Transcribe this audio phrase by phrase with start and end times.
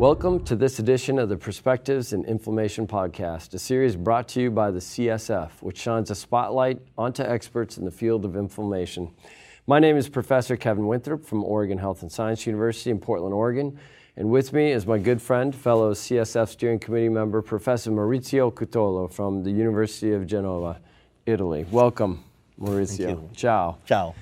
[0.00, 4.50] Welcome to this edition of the Perspectives in Inflammation podcast, a series brought to you
[4.50, 9.10] by the CSF, which shines a spotlight onto experts in the field of inflammation.
[9.66, 13.78] My name is Professor Kevin Winthrop from Oregon Health and Science University in Portland, Oregon,
[14.16, 19.12] and with me is my good friend, fellow CSF Steering Committee member, Professor Maurizio Cutolo
[19.12, 20.80] from the University of Genova,
[21.26, 21.66] Italy.
[21.70, 22.24] Welcome,
[22.58, 23.30] Maurizio.
[23.36, 23.76] Ciao.
[23.84, 24.14] Ciao.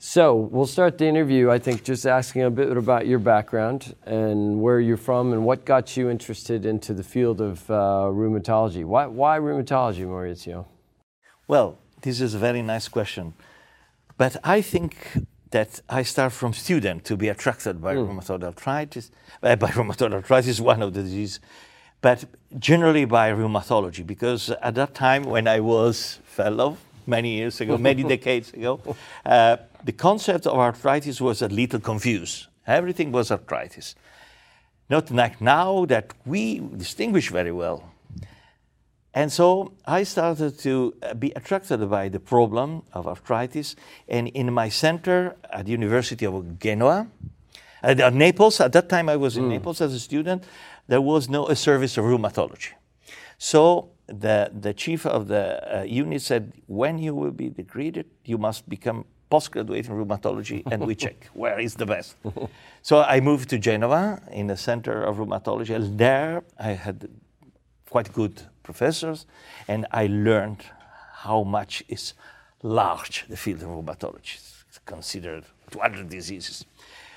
[0.00, 4.62] So we'll start the interview, I think, just asking a bit about your background and
[4.62, 8.84] where you're from and what got you interested into the field of uh, rheumatology.
[8.84, 10.66] Why, why rheumatology, Maurizio?
[11.48, 13.34] Well, this is a very nice question.
[14.16, 14.94] But I think
[15.50, 18.06] that I start from student to be attracted by mm.
[18.06, 19.10] rheumatoid arthritis.
[19.42, 21.40] Uh, by rheumatoid arthritis, one of the diseases,
[22.02, 22.24] but
[22.56, 28.02] generally by rheumatology, because at that time when I was fellow, many years ago, many
[28.14, 28.80] decades ago,
[29.26, 29.56] uh,
[29.88, 32.48] the concept of arthritis was a little confused.
[32.66, 33.94] Everything was arthritis.
[34.90, 37.90] Not like now that we distinguish very well.
[39.14, 43.76] And so I started to uh, be attracted by the problem of arthritis.
[44.06, 47.08] And in my center at the University of Genoa,
[47.82, 49.52] at Naples, at that time I was in mm.
[49.52, 50.44] Naples as a student,
[50.86, 52.72] there was no a service of rheumatology.
[53.38, 55.44] So the, the chief of the
[55.78, 60.86] uh, unit said, when you will be degraded, you must become postgraduate in rheumatology, and
[60.86, 62.16] we check where is the best.
[62.82, 67.08] so I moved to Genova in the center of rheumatology, and there I had
[67.90, 69.26] quite good professors,
[69.66, 70.62] and I learned
[71.24, 72.14] how much is
[72.62, 74.36] large the field of rheumatology.
[74.68, 76.64] It's considered 200 diseases.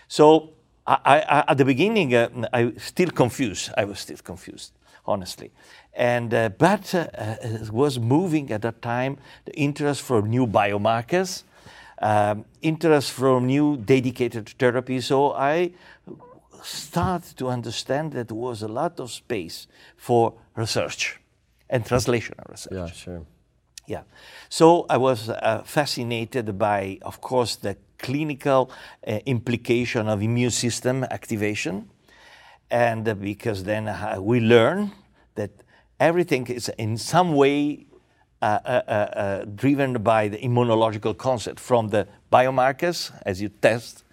[0.08, 0.52] So
[0.88, 3.72] I, I, at the beginning, uh, I still confused.
[3.78, 4.74] I was still confused,
[5.06, 5.52] honestly.
[5.94, 7.08] And, uh, but uh,
[7.42, 11.44] it uh, was moving at that time the interest for new biomarkers,
[12.02, 15.02] um, interest from new dedicated therapy.
[15.02, 15.72] So I
[16.64, 19.68] started to understand that there was a lot of space
[19.98, 21.20] for research
[21.70, 22.74] and translational research.
[22.74, 23.26] Yeah, sure.
[23.88, 24.04] Yeah.
[24.50, 28.72] So I was uh, fascinated by, of course, the clinical
[29.08, 31.90] uh, implication of immune system activation.
[32.70, 34.92] And uh, because then uh, we learn
[35.36, 35.52] that
[36.00, 37.86] everything is in some way
[38.42, 44.04] driven by the immunological concept from the biomarkers as you test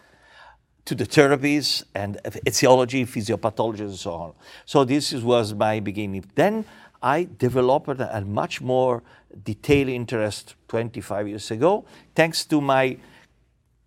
[0.84, 4.32] to the therapies and etiology, physiopathology, and so on.
[4.64, 6.24] So this was my beginning.
[6.34, 6.64] Then
[7.02, 9.02] I developed a much more
[9.44, 11.84] detailed interest 25 years ago,
[12.14, 12.96] thanks to my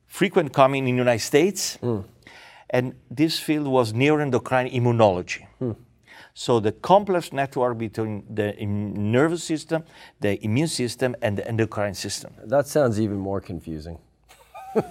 [0.07, 1.77] frequent coming in the United States.
[1.81, 2.03] Mm.
[2.69, 5.47] And this field was neuroendocrine immunology.
[5.61, 5.75] Mm.
[6.33, 9.83] So the complex network between the nervous system,
[10.19, 12.33] the immune system, and the endocrine system.
[12.45, 13.97] That sounds even more confusing.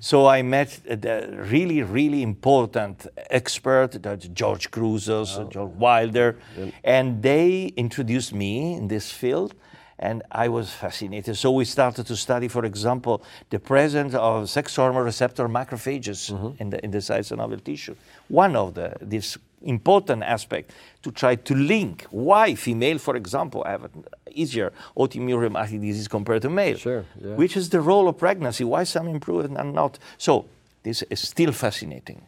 [0.00, 5.48] so I met the really, really important expert, that's George Chrousos, oh.
[5.48, 6.38] George Wilder,
[6.84, 9.54] and they introduced me in this field
[10.00, 11.36] and I was fascinated.
[11.36, 16.60] So we started to study, for example, the presence of sex hormone receptor macrophages mm-hmm.
[16.60, 17.94] in, the, in the synovial tissue.
[18.28, 20.72] One of the this important aspect
[21.02, 26.40] to try to link why female, for example, have an easier autoimmune rheumatic disease compared
[26.42, 26.78] to male.
[26.78, 27.34] Sure, yeah.
[27.34, 28.64] Which is the role of pregnancy?
[28.64, 29.98] Why some improve and not?
[30.16, 30.46] So
[30.82, 32.22] this is still fascinating.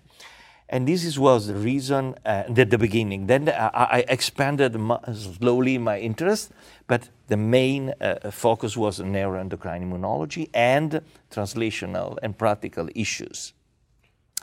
[0.73, 3.27] And this is, was the reason uh, at the beginning.
[3.27, 6.51] Then I, I expanded my, slowly my interest,
[6.87, 13.53] but the main uh, focus was neuroendocrine immunology and translational and practical issues.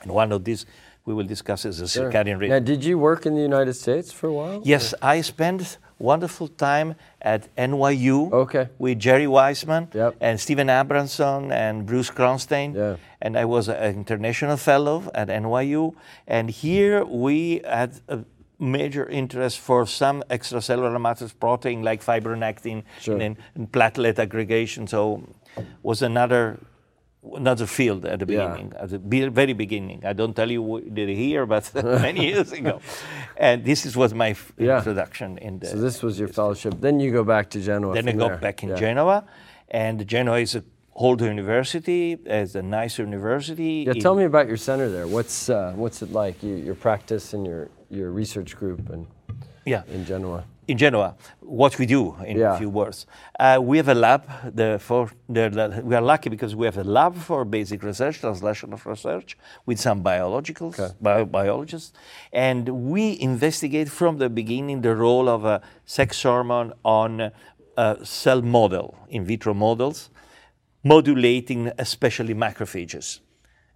[0.03, 0.67] And one of these
[1.05, 2.11] we will discuss is the sure.
[2.11, 2.49] circadian rhythm.
[2.49, 4.61] Now, did you work in the United States for a while?
[4.63, 4.97] Yes, or?
[5.01, 8.69] I spent wonderful time at NYU okay.
[8.79, 10.15] with Jerry Weissmann yep.
[10.19, 12.75] and Steven Abramson and Bruce Cronstein.
[12.75, 12.95] Yeah.
[13.21, 15.93] And I was an international fellow at NYU.
[16.25, 18.23] And here we had a
[18.59, 23.17] major interest for some extracellular matters protein like fibronectin sure.
[23.17, 24.87] and, and platelet aggregation.
[24.87, 25.23] So
[25.83, 26.59] was another
[27.23, 28.83] another field at the beginning, yeah.
[28.83, 30.03] at the very beginning.
[30.05, 32.79] I don't tell you what did here, but many years ago.
[33.37, 34.77] And this is, was my yeah.
[34.77, 35.67] introduction in the.
[35.67, 36.75] So this was your fellowship.
[36.79, 37.93] Then you go back to Genoa.
[37.93, 38.75] Then I go back in yeah.
[38.75, 39.25] Genoa,
[39.69, 40.63] and Genoa is a
[40.95, 43.85] older university, it's a nice university.
[43.87, 45.07] Yeah, tell me about your center there.
[45.07, 46.43] What's uh, what's it like?
[46.43, 49.07] Your, your practice and your your research group and
[49.65, 52.53] yeah in Genoa in Genoa, what we do in yeah.
[52.53, 53.07] a few words.
[53.39, 54.23] Uh, we have a lab.
[54.53, 58.79] The for the, we are lucky because we have a lab for basic research, translational
[58.85, 59.35] research,
[59.65, 60.91] with some biological okay.
[61.01, 61.91] bio, biologists,
[62.31, 67.31] and we investigate from the beginning the role of a sex hormone on
[67.75, 70.11] a cell model, in vitro models,
[70.83, 73.21] modulating especially macrophages.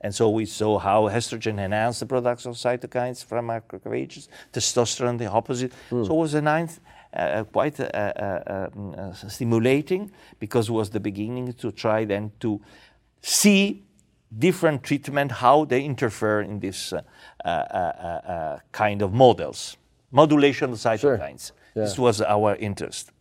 [0.03, 5.31] And so we saw how estrogen enhanced the production of cytokines from macrophages, testosterone the
[5.31, 5.71] opposite.
[5.89, 6.79] So it was a ninth,
[7.13, 12.31] uh, quite uh, uh, um, uh, stimulating because it was the beginning to try then
[12.41, 12.59] to
[13.21, 13.83] see
[14.37, 17.01] different treatment, how they interfere in this uh,
[17.45, 19.77] uh, uh, uh, kind of models.
[20.11, 21.51] Modulation of cytokines.
[21.75, 21.83] Yeah.
[21.83, 23.11] This was our interest.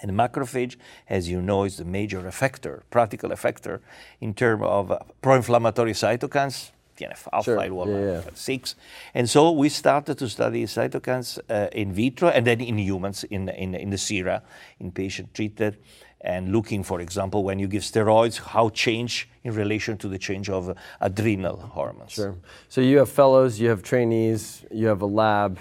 [0.00, 0.76] And macrophage,
[1.08, 3.80] as you know, is the major effector, practical effector
[4.20, 7.64] in terms of uh, pro-inflammatory cytokines, TNF alpha, Sure.
[7.64, 8.30] IL-1, Yeah, yeah.
[8.34, 8.74] six.
[9.14, 13.48] And so we started to study cytokines uh, in vitro and then in humans, in,
[13.50, 14.42] in, in the sera,
[14.78, 15.76] in patient treated,
[16.22, 20.50] and looking, for example, when you give steroids, how change in relation to the change
[20.50, 22.12] of adrenal hormones.
[22.12, 22.34] Sure.
[22.68, 25.58] So you have fellows, you have trainees, you have a lab,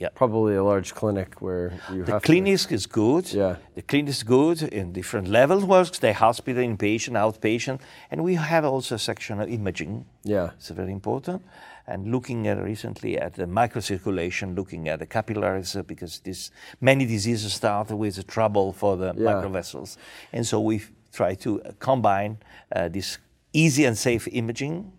[0.00, 0.08] Yeah.
[0.14, 3.30] probably a large clinic where you The have clinic is good.
[3.32, 3.56] Yeah.
[3.74, 5.62] The clinic is good in different levels.
[5.64, 7.80] Works the hospital, inpatient, outpatient,
[8.10, 10.06] and we have also a section of imaging.
[10.24, 10.50] Yeah.
[10.56, 11.42] It's very important.
[11.86, 16.50] And looking at recently at the microcirculation, looking at the capillaries, uh, because this
[16.80, 19.32] many diseases start with a trouble for the Yeah.
[19.32, 19.96] microvessels,
[20.32, 20.80] and so we
[21.12, 22.38] try to combine
[22.74, 23.18] uh, this
[23.52, 24.92] easy and safe imaging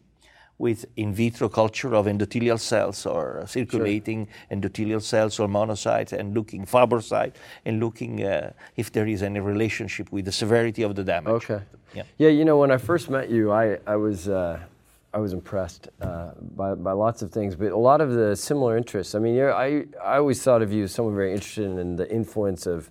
[0.62, 6.66] with in vitro culture of endothelial cells or circulating endothelial cells or monocytes and looking
[6.66, 7.34] fibrocyte
[7.66, 11.34] and looking uh, if there is any relationship with the severity of the damage.
[11.34, 11.62] Okay.
[11.94, 12.04] Yeah.
[12.18, 14.60] Yeah, you know, when I first met you, I, I was uh,
[15.14, 18.78] I was impressed uh, by, by lots of things, but a lot of the similar
[18.78, 19.14] interests.
[19.14, 22.10] I mean, you're, I I always thought of you as someone very interested in the
[22.10, 22.90] influence of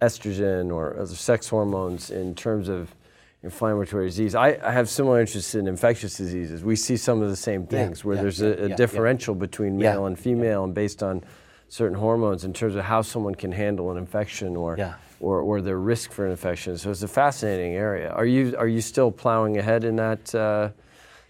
[0.00, 2.94] estrogen or other sex hormones in terms of
[3.42, 4.34] inflammatory disease.
[4.34, 6.62] I, I have similar interests in infectious diseases.
[6.62, 8.76] We see some of the same things where yeah, there's a, a yeah, yeah.
[8.76, 11.22] differential between Yeah, male and female and based on
[11.68, 14.94] certain hormones in terms of how someone can handle an infection or Yeah.
[15.20, 16.76] or, or their risk for an infection.
[16.76, 18.10] So it's a fascinating area.
[18.10, 20.70] Are you are you still plowing ahead in that uh,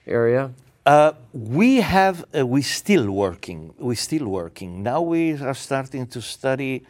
[0.07, 0.51] area?
[0.87, 4.83] Uh, we have, uh, we still working, we still working.
[4.83, 6.85] Now we are starting to study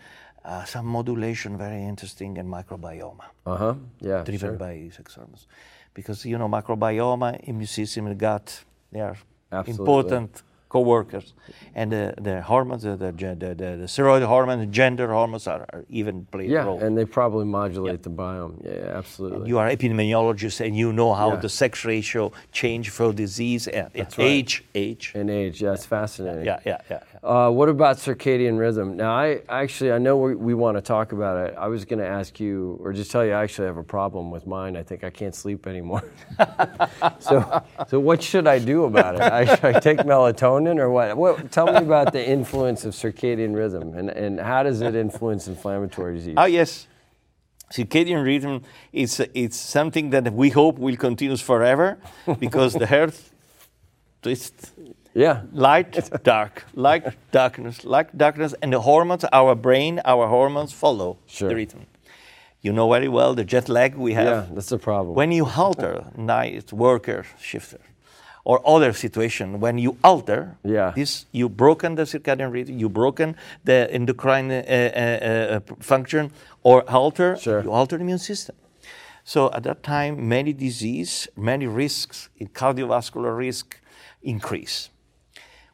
[0.45, 3.75] uh, some modulation, very interesting, in microbiome, Uh huh.
[4.01, 4.23] Yeah.
[4.25, 4.57] driven sure.
[4.57, 5.47] by sex hormones.
[5.95, 9.17] Because, you know, microbiome, immune system, gut, they are
[9.53, 9.83] Absolutely.
[9.83, 11.35] important co-workers.
[11.75, 16.25] And the, the hormones, the, the, the, the, steroid hormones, gender hormones are, are even
[16.27, 16.81] play a Yeah, role.
[16.81, 18.55] and they probably modulate the biome.
[18.65, 19.49] Yeah, absolutely.
[19.49, 21.37] you are an epidemiologist and you know how Yeah.
[21.41, 24.25] the sex ratio change for disease and That's right.
[24.25, 25.13] age, age.
[25.15, 25.61] and age.
[25.61, 26.45] Yeah, it's fascinating.
[26.47, 27.03] Yeah, yeah, yeah.
[27.23, 28.97] Uh, what about circadian rhythm?
[28.97, 31.55] Now, I actually I know we, we want to talk about it.
[31.59, 34.31] I was going to ask you, or just tell you, I actually have a problem
[34.31, 34.77] with mine.
[34.77, 36.05] I think I can't sleep anymore.
[37.19, 39.21] so, so what should I do about it?
[39.23, 39.41] I,
[39.71, 41.17] I take melatonin or what?
[41.17, 41.51] what?
[41.51, 46.15] Tell me about the influence of circadian rhythm and, and how does it influence inflammatory
[46.17, 46.35] disease?
[46.37, 46.87] Oh, yes.
[47.73, 48.63] Circadian rhythm
[48.93, 51.99] is it's something that we hope will continue forever
[52.39, 53.33] because the earth
[54.23, 54.73] twists
[55.15, 61.19] yeah, light, dark, light, darkness, light, darkness, and the hormones, our brain, our hormones follow
[61.27, 61.49] Sure.
[61.49, 61.87] the rhythm.
[62.63, 64.27] You know very well the jet lag we have.
[64.27, 65.15] yeah, that's the problem.
[65.17, 67.81] When you alter night worker shifter
[68.45, 70.93] or other situation, when you alter Yeah.
[70.95, 76.31] this, you broken the circadian rhythm, you broken the endocrine uh, uh, uh, function,
[76.63, 77.63] or alter, Sure.
[77.63, 78.57] you alter the immune system.
[79.25, 83.79] So at that time, many disease, many risks, in cardiovascular risk,
[84.23, 84.89] increase.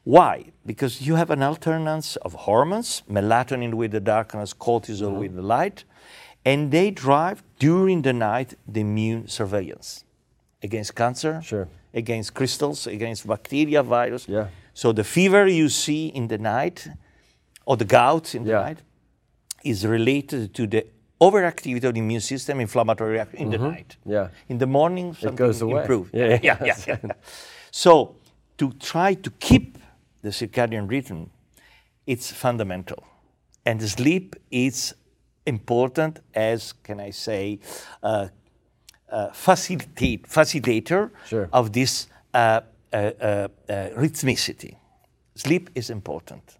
[0.03, 0.51] Why?
[0.65, 5.19] Because you have an alternance of hormones, melatonin with the darkness, cortisol Mm-hmm.
[5.19, 5.83] with the light,
[6.45, 10.03] and they drive during the night the immune surveillance
[10.63, 11.67] against cancer, Sure.
[11.97, 14.27] Against crystals, against bacteria, virus.
[14.27, 14.47] Yeah.
[14.73, 16.87] So the fever you see in the night,
[17.65, 18.61] or the gout in the Yeah.
[18.67, 18.79] night,
[19.63, 20.85] is related to the
[21.19, 23.97] overactivity of the immune system, inflammatory reaction in the night.
[24.01, 24.11] Mm-hmm.
[24.11, 24.27] Yeah.
[24.49, 25.81] In the morning, something goes away.
[25.81, 26.13] improved.
[26.13, 26.39] Yeah, yeah.
[26.43, 27.11] yeah, yeah, yeah.
[27.71, 28.15] So
[28.57, 29.77] to try to keep
[30.21, 31.29] the circadian rhythm,
[32.05, 33.03] it's fundamental,
[33.65, 34.95] and the sleep is
[35.45, 37.59] important as can I say,
[38.03, 38.27] uh,
[39.09, 41.47] uh, facilitate facilitator Sure.
[41.53, 42.61] of this uh,
[42.93, 43.47] uh, uh,
[43.95, 44.75] rhythmicity.
[45.35, 46.57] Sleep is important.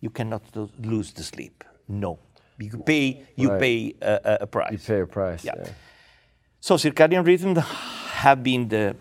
[0.00, 0.42] You cannot
[0.82, 1.64] lose the sleep.
[1.88, 2.18] No,
[2.58, 3.22] you pay.
[3.36, 3.60] You Right.
[3.60, 4.72] pay a, a price.
[4.72, 5.44] you pay a price.
[5.44, 5.54] Yeah.
[5.58, 5.68] yeah.
[6.60, 7.54] So circadian rhythm
[8.24, 8.96] have been the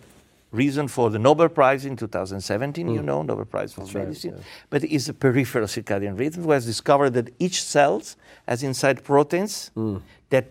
[0.51, 2.87] reason for the Nobel Prize in 2017.
[2.93, 3.95] You know, Nobel Prize for Mm.
[3.95, 4.35] right, medicine.
[4.37, 4.43] yeah.
[4.69, 8.01] But it is a peripheral circadian rhythm who has discovered that each cell
[8.47, 10.01] has inside proteins Mm.
[10.29, 10.45] that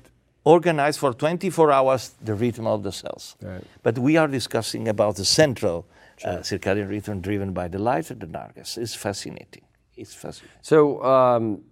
[0.44, 3.36] organize for 24 hours the rhythm of the cells.
[3.42, 3.64] Right.
[3.82, 5.86] But we are discussing about the central
[6.24, 8.76] uh, circadian rhythm driven by the light and the darkness.
[8.76, 9.62] It's fascinating.
[9.96, 10.58] It's fascinating.
[10.62, 11.62] So, um,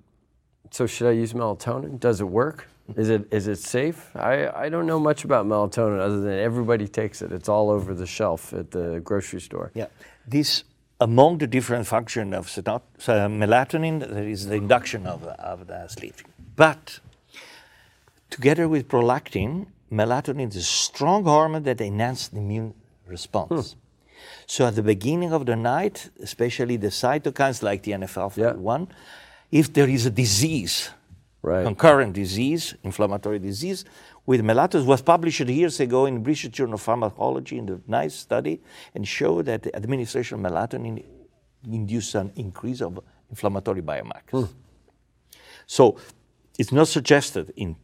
[0.71, 2.01] so should I use melatonin?
[2.01, 2.69] Does it work?
[2.97, 4.15] is it is it safe?
[4.17, 7.33] I, I don't know much about melatonin other than everybody takes it.
[7.33, 9.71] It's all over the shelf at the grocery store.
[9.75, 9.87] Yeah.
[10.27, 10.65] This
[11.01, 16.15] among the different functions of so melatonin, there is the induction of, of the sleep.
[16.55, 17.01] But
[18.33, 22.75] together with prolactin, melatonin is a strong hormone that enhances the immune
[23.07, 23.73] response.
[23.73, 23.79] Hmm.
[24.47, 28.89] So at the beginning of the night, especially the cytokines like the NFL1,
[29.51, 30.91] if there is a disease,
[31.43, 31.65] Right.
[31.65, 33.85] concurrent disease, inflammatory disease,
[34.25, 38.61] with melatonin was published years ago in British Journal of Pharmacology in a nice study
[38.95, 41.05] and showed that the administration of melatonin
[41.65, 44.47] induced an increase of inflammatory biomarkers.
[44.47, 44.53] Hmm.
[45.67, 45.97] So
[46.59, 47.77] it's not suggested in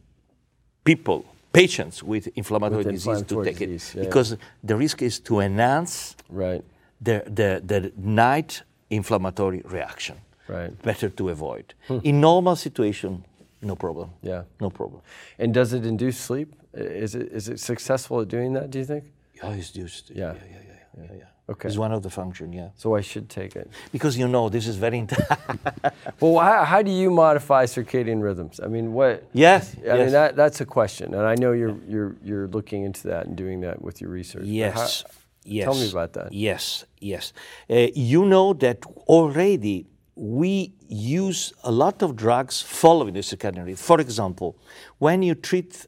[0.89, 1.19] people,
[1.51, 4.37] patients with inflammatory With disease to take disease, it yeah, because
[4.69, 6.63] the risk is to enhance Right.
[7.07, 10.15] the, the, the night inflammatory reaction.
[10.47, 10.71] Right.
[10.81, 11.65] Better to avoid.
[11.87, 11.99] Hmm.
[12.03, 13.23] In normal situation,
[13.61, 14.09] no problem.
[14.23, 14.43] Yeah.
[14.59, 15.01] No problem.
[15.37, 16.47] And does it induce sleep?
[16.73, 18.69] Is it is it successful at doing that?
[18.71, 19.03] Do you think?
[19.35, 20.09] Yeah, it's used.
[20.09, 20.33] Yeah.
[20.33, 21.07] Yeah, yeah, yeah, yeah.
[21.17, 21.23] yeah.
[21.49, 21.67] Okay.
[21.67, 22.69] It's one of the function, yeah.
[22.75, 23.67] So I should take it.
[23.91, 25.61] Because you know, this is very important.
[26.19, 28.59] Well, how, how do you modify circadian rhythms?
[28.63, 29.23] I mean, what?
[29.33, 29.75] yes.
[29.77, 29.97] I yes.
[29.97, 33.35] mean, that, that's a question, and I know you're you're you're looking into that and
[33.35, 34.45] doing that with your research.
[34.45, 34.75] Yes.
[34.75, 35.09] how-
[35.45, 35.65] yes.
[35.65, 36.31] Tell me about that.
[36.33, 36.85] Yes.
[36.99, 37.33] Yes.
[37.69, 43.75] Uh, you know that already we use a lot of drugs following the circadian rhythm.
[43.77, 44.55] For example,
[44.99, 45.87] when you treat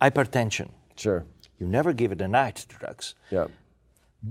[0.00, 1.24] hypertension, Sure.
[1.58, 3.14] you never give it a night drugs.
[3.30, 3.46] Yeah.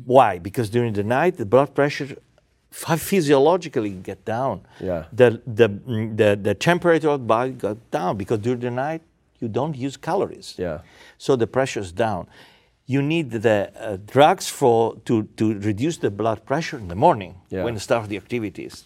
[0.05, 0.39] Why?
[0.39, 2.07] Because during the night, the blood pressure
[2.71, 4.61] ph- physiologically get down.
[4.79, 5.05] Yeah.
[5.13, 5.67] The, the,
[6.15, 9.01] the, the temperature of the body got down because during the night,
[9.39, 10.55] you don't use calories.
[10.57, 10.79] Yeah.
[11.17, 12.27] So the pressure is down.
[12.87, 17.35] You need the uh, drugs for, to, to reduce the blood pressure in the morning
[17.49, 17.63] Yeah.
[17.63, 18.85] when you start the activities.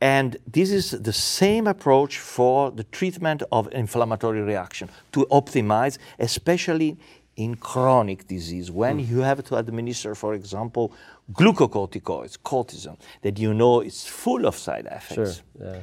[0.00, 6.98] And this is the same approach for the treatment of inflammatory reaction to optimize, especially
[7.36, 9.04] in chronic disease, when Hmm.
[9.12, 10.92] you have to administer, for example,
[11.32, 15.32] glucocorticoids, cortisone, that you know is full of side effects Sure.
[15.60, 15.80] Yeah.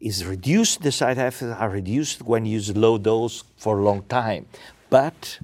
[0.00, 4.02] is reduced, the side effects are reduced when you use low dose for a long
[4.02, 4.46] time,
[4.90, 5.40] but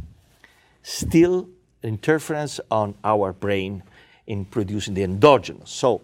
[0.83, 1.49] still
[1.83, 3.83] interference on our brain
[4.27, 5.71] in producing the endogenous.
[5.71, 6.03] So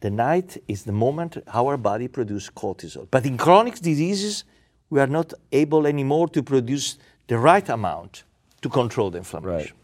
[0.00, 3.06] the night is the moment our body produces cortisol.
[3.10, 4.44] But in chronic diseases,
[4.90, 8.24] we are not able anymore to produce the right amount
[8.62, 9.76] to control the inflammation.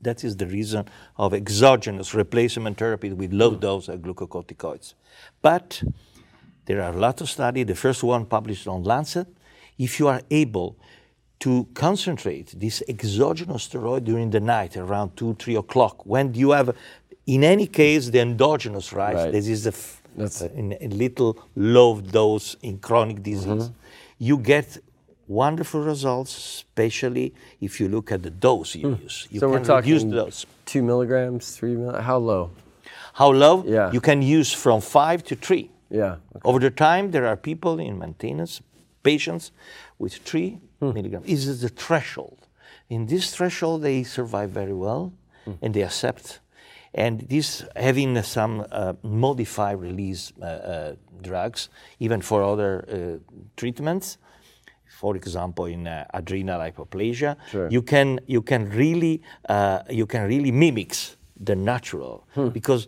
[0.00, 4.94] That is the reason of exogenous replacement therapy with low dose of glucocorticoids.
[5.40, 5.82] But
[6.66, 7.66] there are a lot of studies.
[7.66, 9.26] The first one published on Lancet.
[9.78, 10.76] If you are able
[11.40, 16.76] to concentrate this exogenous steroid during the night around two, three o'clock, when you have,
[17.26, 19.32] in any case, the endogenous rise, Right.
[19.32, 23.72] this is a, f- That's- a- a little low dose in chronic disease, mm-hmm.
[24.18, 24.78] you get
[25.28, 29.26] wonderful results, especially if you look at the dose you use.
[29.30, 30.46] You So we're talking the dose.
[30.66, 32.50] two milligrams, three milligrams, How low?
[33.14, 33.64] How low?
[33.66, 33.92] Yeah.
[33.92, 35.70] You can use from five to three.
[35.90, 36.16] Yeah.
[36.44, 38.60] Over the time, there are people in maintenance,
[39.02, 39.52] patients
[39.98, 40.92] with three Hmm.
[40.92, 41.26] milligrams.
[41.26, 42.38] This is the threshold.
[42.88, 45.12] In this threshold, they survive very well
[45.44, 45.52] Hmm.
[45.62, 46.40] and they accept.
[46.96, 53.18] And this having some uh, modified release uh, uh, drugs, even for other uh,
[53.56, 54.18] treatments,
[54.94, 57.68] for example, in uh, adrenal hypoplasia, Sure.
[57.70, 62.48] you can you can really uh, you can really mimics the natural Hmm.
[62.48, 62.86] because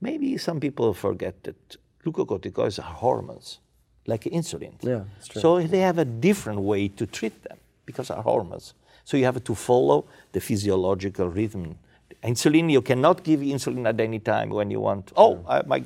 [0.00, 3.60] maybe some people forget that glucocorticoids are hormones
[4.06, 4.72] like insulin.
[4.82, 5.40] Yeah, that's true.
[5.42, 8.74] So they have a different way to treat them because are hormones.
[9.04, 11.76] So you have to follow the physiological rhythm.
[12.22, 15.12] Insulin, you cannot give insulin at any time when you want.
[15.16, 15.78] Oh, I, my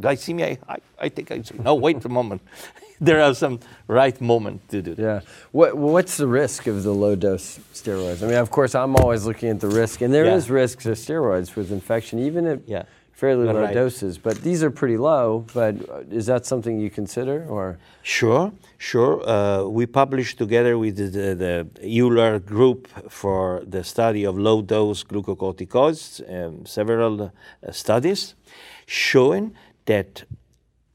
[0.00, 1.64] glycemia, I, I take insulin.
[1.64, 2.42] No, wait a moment.
[3.00, 5.02] there are some right moment to do that.
[5.02, 5.20] Yeah.
[5.52, 8.22] What, what's the risk of the low dose steroids?
[8.22, 10.54] I mean, of course, I'm always looking at the risk, and there is Yeah.
[10.54, 12.84] risks of steroids with infection, even at Yeah.
[13.12, 13.74] fairly You're low right.
[13.74, 14.18] doses.
[14.18, 15.44] But these are pretty low.
[15.54, 19.14] But uh, is that something you consider, or Sure, sure.
[19.28, 21.66] Uh, we published together with the, the, the
[21.98, 27.30] EULAR group for the study of low dose glucocorticoids um, several uh,
[27.72, 28.34] studies
[28.86, 29.52] showing
[29.86, 30.24] that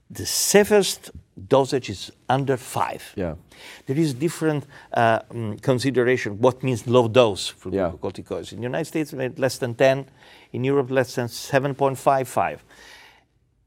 [0.10, 1.12] the safest
[1.48, 3.02] dosage is under five.
[3.16, 3.36] Yeah.
[3.86, 6.40] There is different uh, mm, consideration.
[6.42, 7.92] What means low dose for Yeah.
[7.92, 8.52] glucocorticoids?
[8.52, 10.06] In the United States, less than 10.
[10.54, 12.60] In Europe, less than 7.55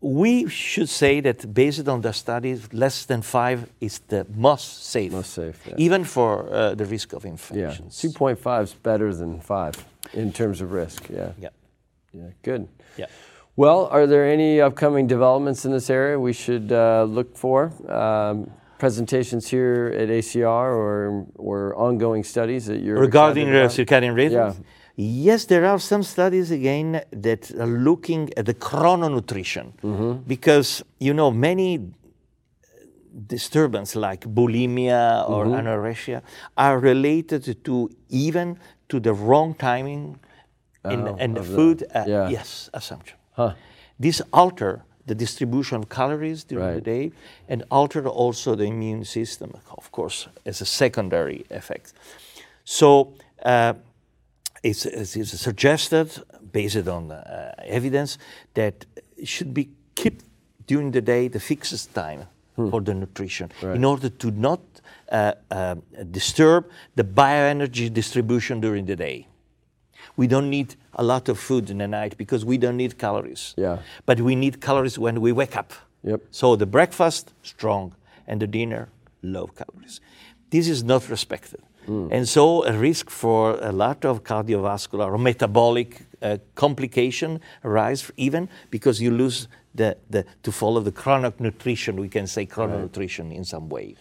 [0.00, 5.10] we should say that based on the studies, less than five is the most safe,
[5.12, 5.74] Most safe, yeah.
[5.78, 8.04] even for uh, the risk of infections.
[8.04, 9.72] yeah, 2.5 is better than five
[10.12, 11.08] in terms of risk.
[11.08, 11.32] Yeah.
[11.40, 11.48] Yeah,
[12.12, 12.30] Yeah.
[12.42, 12.68] Good.
[12.98, 13.06] yeah.
[13.56, 17.72] Well, are there any upcoming developments in this area we should uh, look for?
[17.88, 23.70] Um, presentations here at ACR or, or ongoing studies that you're regarding about?
[23.70, 24.38] circadian rhythm.
[24.38, 24.52] Yeah.
[24.96, 30.12] Yes, there are some studies again that are looking at the chrononutrition Mm-hmm.
[30.26, 31.90] because you know many
[33.26, 35.66] disturbance like bulimia or Mm-hmm.
[35.66, 36.22] anorexia
[36.56, 38.58] are related to even
[38.88, 40.18] to the wrong timing
[40.84, 42.28] in, Oh, and the of the- food uh, yeah.
[42.28, 43.54] yes assumption Huh.
[43.98, 47.12] this alter the distribution of calories during the day
[47.48, 51.92] and alter also the immune system of course as a secondary effect
[52.64, 53.12] so
[53.44, 53.74] uh,
[54.62, 56.10] it's, it's, suggested
[56.52, 58.18] based on uh, evidence
[58.54, 58.86] that
[59.16, 60.24] it should be kept
[60.66, 62.24] during the day the fixed time
[62.70, 63.66] for the nutrition Hmm.
[63.66, 63.76] Right.
[63.76, 64.60] in order to not
[65.10, 65.74] uh, uh,
[66.10, 66.64] disturb
[66.94, 69.26] the bioenergy distribution during the day
[70.16, 73.54] we don't need a lot of food in the night because we don't need calories.
[73.56, 73.78] Yeah.
[74.06, 75.72] But we need calories when we wake up.
[76.02, 76.20] Yep.
[76.30, 77.94] So the breakfast strong
[78.26, 78.88] and the dinner
[79.22, 80.00] low calories.
[80.50, 81.60] This is not respected.
[81.86, 88.48] And so a risk for a lot of cardiovascular or metabolic uh, complication arise even
[88.70, 93.44] because you lose the, the to follow the chronic nutrition, we can say chrononutrition in
[93.44, 93.96] some way.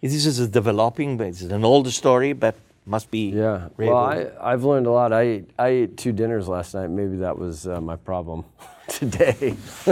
[0.00, 2.54] This is a developing, but it's an old story, but
[2.88, 3.68] must be Yeah.
[3.76, 5.12] Well, I, I've learned a lot.
[5.12, 6.88] I ate, I ate two dinners last night.
[6.90, 8.44] Maybe that was uh, my problem
[8.88, 9.56] today.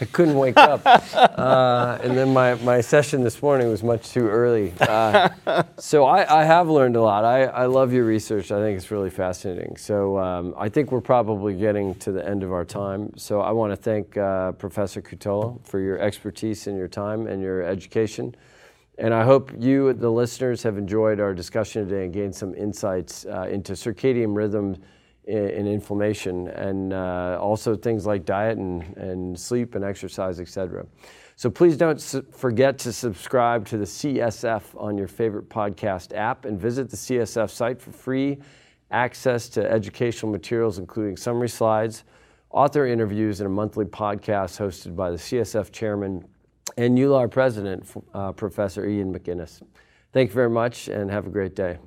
[0.00, 0.80] I couldn't wake up.
[1.40, 4.74] Uh, and then my, my session this morning was much too early.
[4.78, 5.28] Uh,
[5.78, 7.24] so I, I have learned a lot.
[7.24, 8.52] I, I love your research.
[8.52, 9.76] I think it's really fascinating.
[9.78, 13.16] So um, I think we're probably getting to the end of our time.
[13.16, 17.40] So I want to thank uh, Professor Cutolo for your expertise and your time and
[17.40, 18.34] your education.
[19.00, 23.24] And I hope you, the listeners, have enjoyed our discussion today and gained some insights
[23.24, 24.76] uh, into circadian rhythm
[25.26, 30.84] and inflammation, and uh, also things like diet and, and sleep and exercise, etc.
[31.36, 31.98] So please don't
[32.30, 37.48] forget to subscribe to the CSF on your favorite podcast app and visit the CSF
[37.48, 38.38] site for free
[38.90, 42.04] access to educational materials, including summary slides,
[42.50, 46.22] author interviews, and a monthly podcast hosted by the CSF chairman
[46.76, 49.62] and EULAR president, uh, Professor Iain McInnes.
[50.12, 51.78] Thank you very much and have a great day.